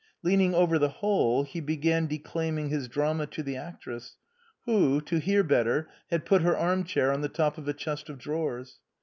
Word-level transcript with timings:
Leaning 0.23 0.55
over 0.55 0.79
the 0.79 0.89
hole, 0.89 1.43
he 1.43 1.59
began 1.59 2.07
declaiming 2.07 2.69
his 2.69 2.87
drama 2.87 3.27
to 3.27 3.43
the 3.43 3.55
actress, 3.55 4.17
who, 4.65 4.99
to 4.99 5.19
hear 5.19 5.43
better, 5.43 5.87
had 6.09 6.25
put 6.25 6.41
her 6.41 6.57
arm 6.57 6.83
chair 6.83 7.11
on 7.13 7.21
the 7.21 7.29
top 7.29 7.55
of 7.59 7.67
a 7.67 7.73
chest 7.75 8.09
of 8.09 8.17
drawers. 8.17 8.79